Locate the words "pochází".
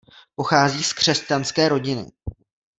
0.35-0.83